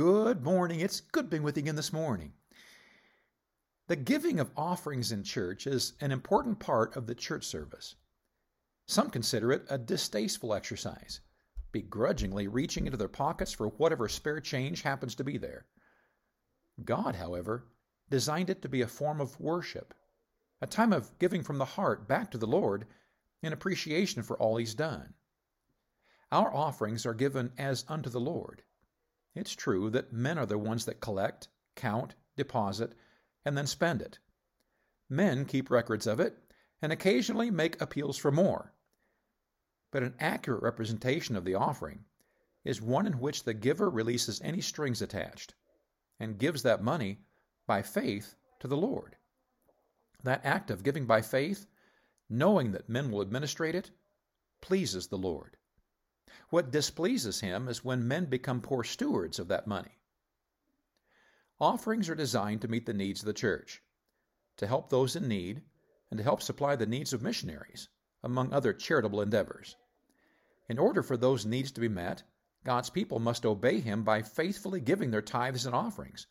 Good 0.00 0.42
morning. 0.42 0.80
It's 0.80 1.02
good 1.02 1.28
being 1.28 1.42
with 1.42 1.58
you 1.58 1.64
again 1.64 1.76
this 1.76 1.92
morning. 1.92 2.32
The 3.88 3.96
giving 3.96 4.40
of 4.40 4.50
offerings 4.56 5.12
in 5.12 5.24
church 5.24 5.66
is 5.66 5.92
an 6.00 6.10
important 6.10 6.58
part 6.58 6.96
of 6.96 7.06
the 7.06 7.14
church 7.14 7.44
service. 7.44 7.96
Some 8.86 9.10
consider 9.10 9.52
it 9.52 9.66
a 9.68 9.76
distasteful 9.76 10.54
exercise, 10.54 11.20
begrudgingly 11.70 12.48
reaching 12.48 12.86
into 12.86 12.96
their 12.96 13.08
pockets 13.08 13.52
for 13.52 13.68
whatever 13.68 14.08
spare 14.08 14.40
change 14.40 14.80
happens 14.80 15.14
to 15.16 15.22
be 15.22 15.36
there. 15.36 15.66
God, 16.82 17.16
however, 17.16 17.66
designed 18.08 18.48
it 18.48 18.62
to 18.62 18.70
be 18.70 18.80
a 18.80 18.86
form 18.86 19.20
of 19.20 19.38
worship, 19.38 19.92
a 20.62 20.66
time 20.66 20.94
of 20.94 21.18
giving 21.18 21.42
from 21.42 21.58
the 21.58 21.66
heart 21.76 22.08
back 22.08 22.30
to 22.30 22.38
the 22.38 22.46
Lord 22.46 22.86
in 23.42 23.52
appreciation 23.52 24.22
for 24.22 24.38
all 24.38 24.56
He's 24.56 24.74
done. 24.74 25.12
Our 26.32 26.50
offerings 26.54 27.04
are 27.04 27.12
given 27.12 27.52
as 27.58 27.84
unto 27.86 28.08
the 28.08 28.18
Lord. 28.18 28.62
It's 29.34 29.54
true 29.54 29.90
that 29.90 30.12
men 30.12 30.38
are 30.38 30.46
the 30.46 30.58
ones 30.58 30.84
that 30.86 31.00
collect, 31.00 31.48
count, 31.76 32.14
deposit, 32.36 32.94
and 33.44 33.56
then 33.56 33.66
spend 33.66 34.02
it. 34.02 34.18
Men 35.08 35.44
keep 35.44 35.70
records 35.70 36.06
of 36.06 36.20
it 36.20 36.36
and 36.82 36.92
occasionally 36.92 37.50
make 37.50 37.80
appeals 37.80 38.16
for 38.16 38.32
more. 38.32 38.72
But 39.92 40.02
an 40.02 40.14
accurate 40.18 40.62
representation 40.62 41.36
of 41.36 41.44
the 41.44 41.54
offering 41.54 42.04
is 42.64 42.80
one 42.80 43.06
in 43.06 43.18
which 43.18 43.44
the 43.44 43.54
giver 43.54 43.88
releases 43.88 44.40
any 44.40 44.60
strings 44.60 45.02
attached 45.02 45.54
and 46.18 46.38
gives 46.38 46.62
that 46.62 46.82
money 46.82 47.20
by 47.66 47.82
faith 47.82 48.34
to 48.60 48.68
the 48.68 48.76
Lord. 48.76 49.16
That 50.22 50.44
act 50.44 50.70
of 50.70 50.82
giving 50.82 51.06
by 51.06 51.22
faith, 51.22 51.66
knowing 52.28 52.72
that 52.72 52.88
men 52.88 53.10
will 53.10 53.22
administrate 53.22 53.74
it, 53.74 53.90
pleases 54.60 55.08
the 55.08 55.18
Lord. 55.18 55.56
What 56.50 56.72
displeases 56.72 57.40
him 57.40 57.68
is 57.68 57.84
when 57.84 58.08
men 58.08 58.24
become 58.26 58.60
poor 58.60 58.82
stewards 58.82 59.38
of 59.38 59.46
that 59.48 59.68
money. 59.68 60.00
Offerings 61.60 62.08
are 62.08 62.16
designed 62.16 62.60
to 62.62 62.68
meet 62.68 62.86
the 62.86 62.92
needs 62.92 63.20
of 63.20 63.26
the 63.26 63.32
church, 63.32 63.80
to 64.56 64.66
help 64.66 64.90
those 64.90 65.14
in 65.14 65.28
need, 65.28 65.62
and 66.10 66.18
to 66.18 66.24
help 66.24 66.42
supply 66.42 66.74
the 66.74 66.86
needs 66.86 67.12
of 67.12 67.22
missionaries, 67.22 67.88
among 68.24 68.52
other 68.52 68.72
charitable 68.72 69.20
endeavors. 69.20 69.76
In 70.68 70.76
order 70.76 71.04
for 71.04 71.16
those 71.16 71.46
needs 71.46 71.70
to 71.70 71.80
be 71.80 71.88
met, 71.88 72.24
God's 72.64 72.90
people 72.90 73.20
must 73.20 73.46
obey 73.46 73.78
Him 73.78 74.02
by 74.02 74.22
faithfully 74.22 74.80
giving 74.80 75.12
their 75.12 75.22
tithes 75.22 75.66
and 75.66 75.74
offerings. 75.74 76.26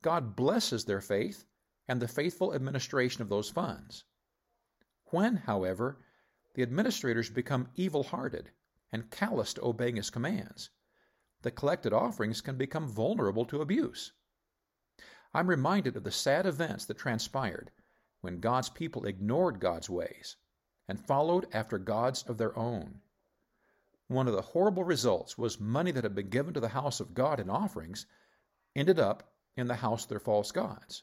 God 0.00 0.34
blesses 0.34 0.86
their 0.86 1.02
faith 1.02 1.44
and 1.86 2.00
the 2.00 2.08
faithful 2.08 2.54
administration 2.54 3.20
of 3.20 3.28
those 3.28 3.50
funds. 3.50 4.04
When, 5.08 5.36
however, 5.36 5.98
the 6.54 6.62
administrators 6.62 7.28
become 7.28 7.68
evil 7.74 8.02
hearted 8.02 8.50
and 8.92 9.10
callous 9.10 9.54
to 9.54 9.64
obeying 9.64 9.96
His 9.96 10.10
commands, 10.10 10.70
the 11.40 11.50
collected 11.50 11.92
offerings 11.92 12.40
can 12.40 12.56
become 12.56 12.86
vulnerable 12.86 13.44
to 13.46 13.60
abuse. 13.60 14.12
I'm 15.34 15.48
reminded 15.48 15.96
of 15.96 16.04
the 16.04 16.12
sad 16.12 16.46
events 16.46 16.84
that 16.86 16.98
transpired 16.98 17.72
when 18.20 18.40
God's 18.40 18.68
people 18.68 19.06
ignored 19.06 19.58
God's 19.58 19.88
ways 19.88 20.36
and 20.86 21.00
followed 21.00 21.46
after 21.52 21.78
gods 21.78 22.22
of 22.24 22.38
their 22.38 22.56
own. 22.56 23.00
One 24.08 24.28
of 24.28 24.34
the 24.34 24.42
horrible 24.42 24.84
results 24.84 25.38
was 25.38 25.58
money 25.58 25.90
that 25.90 26.04
had 26.04 26.14
been 26.14 26.28
given 26.28 26.52
to 26.54 26.60
the 26.60 26.68
house 26.68 27.00
of 27.00 27.14
God 27.14 27.40
in 27.40 27.48
offerings 27.48 28.06
ended 28.76 29.00
up 29.00 29.32
in 29.56 29.68
the 29.68 29.76
house 29.76 30.02
of 30.04 30.10
their 30.10 30.20
false 30.20 30.52
gods. 30.52 31.02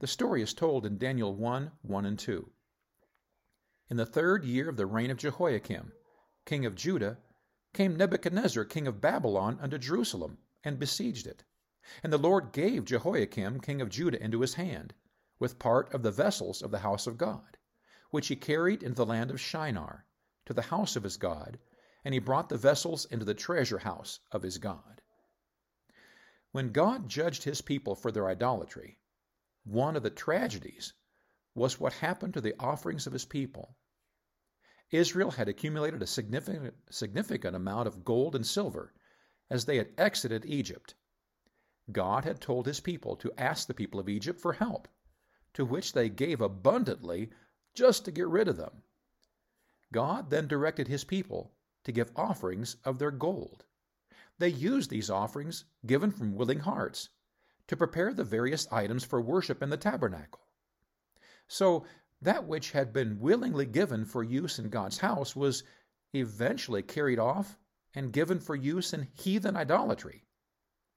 The 0.00 0.06
story 0.06 0.42
is 0.42 0.54
told 0.54 0.86
in 0.86 0.96
Daniel 0.96 1.34
1 1.34 1.70
1 1.82 2.04
and 2.06 2.18
2. 2.18 2.50
In 3.90 3.96
the 3.96 4.06
third 4.06 4.44
year 4.44 4.68
of 4.68 4.76
the 4.76 4.86
reign 4.86 5.10
of 5.10 5.18
Jehoiakim, 5.18 5.92
king 6.48 6.64
of 6.64 6.74
Judah, 6.74 7.18
came 7.74 7.94
Nebuchadnezzar, 7.94 8.64
king 8.64 8.86
of 8.86 9.02
Babylon, 9.02 9.58
unto 9.60 9.76
Jerusalem, 9.76 10.38
and 10.64 10.78
besieged 10.78 11.26
it. 11.26 11.44
And 12.02 12.10
the 12.10 12.16
Lord 12.16 12.52
gave 12.52 12.86
Jehoiakim, 12.86 13.60
king 13.60 13.82
of 13.82 13.90
Judah, 13.90 14.22
into 14.22 14.40
his 14.40 14.54
hand, 14.54 14.94
with 15.38 15.58
part 15.58 15.92
of 15.92 16.02
the 16.02 16.10
vessels 16.10 16.62
of 16.62 16.70
the 16.70 16.78
house 16.78 17.06
of 17.06 17.18
God, 17.18 17.58
which 18.08 18.28
he 18.28 18.34
carried 18.34 18.82
into 18.82 18.94
the 18.94 19.04
land 19.04 19.30
of 19.30 19.38
Shinar, 19.38 20.06
to 20.46 20.54
the 20.54 20.62
house 20.62 20.96
of 20.96 21.02
his 21.02 21.18
God, 21.18 21.58
and 22.02 22.14
he 22.14 22.18
brought 22.18 22.48
the 22.48 22.56
vessels 22.56 23.04
into 23.04 23.26
the 23.26 23.34
treasure 23.34 23.80
house 23.80 24.20
of 24.32 24.42
his 24.42 24.56
God. 24.56 25.02
When 26.52 26.72
God 26.72 27.10
judged 27.10 27.44
his 27.44 27.60
people 27.60 27.94
for 27.94 28.10
their 28.10 28.26
idolatry, 28.26 29.00
one 29.64 29.96
of 29.96 30.02
the 30.02 30.08
tragedies 30.08 30.94
was 31.54 31.78
what 31.78 31.92
happened 31.92 32.32
to 32.32 32.40
the 32.40 32.58
offerings 32.58 33.06
of 33.06 33.12
his 33.12 33.26
people. 33.26 33.76
Israel 34.90 35.32
had 35.32 35.48
accumulated 35.48 36.02
a 36.02 36.06
significant, 36.06 36.74
significant 36.90 37.54
amount 37.54 37.86
of 37.86 38.04
gold 38.04 38.34
and 38.34 38.46
silver 38.46 38.94
as 39.50 39.64
they 39.64 39.76
had 39.76 39.92
exited 39.98 40.44
Egypt. 40.46 40.94
God 41.90 42.24
had 42.24 42.40
told 42.40 42.66
his 42.66 42.80
people 42.80 43.16
to 43.16 43.32
ask 43.38 43.66
the 43.66 43.74
people 43.74 44.00
of 44.00 44.08
Egypt 44.08 44.40
for 44.40 44.54
help, 44.54 44.88
to 45.54 45.64
which 45.64 45.92
they 45.92 46.08
gave 46.08 46.40
abundantly 46.40 47.30
just 47.74 48.04
to 48.04 48.10
get 48.10 48.28
rid 48.28 48.48
of 48.48 48.56
them. 48.56 48.82
God 49.92 50.30
then 50.30 50.48
directed 50.48 50.88
his 50.88 51.04
people 51.04 51.52
to 51.84 51.92
give 51.92 52.12
offerings 52.14 52.76
of 52.84 52.98
their 52.98 53.10
gold. 53.10 53.64
They 54.38 54.48
used 54.48 54.90
these 54.90 55.10
offerings, 55.10 55.64
given 55.86 56.10
from 56.10 56.34
willing 56.34 56.60
hearts, 56.60 57.08
to 57.66 57.76
prepare 57.76 58.12
the 58.12 58.24
various 58.24 58.70
items 58.70 59.04
for 59.04 59.20
worship 59.20 59.62
in 59.62 59.70
the 59.70 59.76
tabernacle. 59.76 60.46
So 61.46 61.86
that 62.20 62.46
which 62.46 62.72
had 62.72 62.92
been 62.92 63.20
willingly 63.20 63.66
given 63.66 64.04
for 64.04 64.24
use 64.24 64.58
in 64.58 64.70
God's 64.70 64.98
house 64.98 65.36
was 65.36 65.62
eventually 66.12 66.82
carried 66.82 67.18
off 67.18 67.56
and 67.94 68.12
given 68.12 68.40
for 68.40 68.56
use 68.56 68.92
in 68.92 69.08
heathen 69.14 69.56
idolatry, 69.56 70.24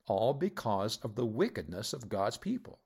all 0.07 0.33
because 0.33 0.97
of 1.03 1.15
the 1.15 1.25
wickedness 1.25 1.93
of 1.93 2.09
God's 2.09 2.37
people. 2.37 2.79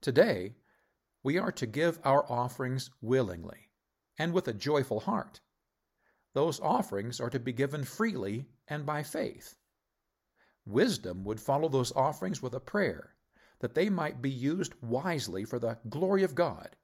Today, 0.00 0.54
we 1.24 1.38
are 1.38 1.52
to 1.52 1.66
give 1.66 1.98
our 2.04 2.30
offerings 2.30 2.90
willingly 3.00 3.70
and 4.18 4.32
with 4.32 4.46
a 4.46 4.52
joyful 4.52 5.00
heart. 5.00 5.40
Those 6.32 6.60
offerings 6.60 7.20
are 7.20 7.30
to 7.30 7.40
be 7.40 7.52
given 7.52 7.82
freely 7.82 8.46
and 8.68 8.86
by 8.86 9.02
faith. 9.02 9.56
Wisdom 10.64 11.24
would 11.24 11.40
follow 11.40 11.68
those 11.68 11.92
offerings 11.92 12.40
with 12.40 12.54
a 12.54 12.60
prayer 12.60 13.15
that 13.60 13.74
they 13.74 13.88
might 13.88 14.20
be 14.20 14.30
used 14.30 14.74
wisely 14.82 15.44
for 15.44 15.58
the 15.58 15.78
glory 15.88 16.22
of 16.22 16.34
God, 16.34 16.76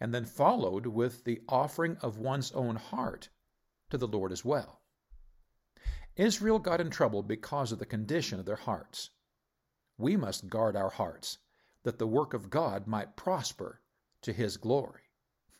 and 0.00 0.14
then 0.14 0.24
followed 0.24 0.86
with 0.86 1.24
the 1.24 1.42
offering 1.48 1.96
of 1.98 2.18
one's 2.18 2.52
own 2.52 2.76
heart 2.76 3.28
to 3.90 3.98
the 3.98 4.08
Lord 4.08 4.32
as 4.32 4.44
well. 4.44 4.82
Israel 6.16 6.58
got 6.58 6.80
in 6.80 6.90
trouble 6.90 7.22
because 7.22 7.72
of 7.72 7.78
the 7.78 7.86
condition 7.86 8.38
of 8.38 8.46
their 8.46 8.56
hearts. 8.56 9.10
We 9.98 10.16
must 10.16 10.48
guard 10.48 10.76
our 10.76 10.90
hearts 10.90 11.38
that 11.82 11.98
the 11.98 12.06
work 12.06 12.34
of 12.34 12.50
God 12.50 12.86
might 12.86 13.16
prosper 13.16 13.80
to 14.22 14.32
His 14.32 14.56
glory. 14.56 15.02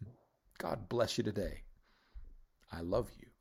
God 0.59 0.89
bless 0.89 1.19
you 1.19 1.25
today. 1.25 1.65
I 2.71 2.81
love 2.81 3.11
you. 3.19 3.34